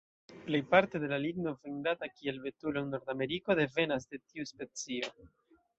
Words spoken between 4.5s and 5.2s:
specio.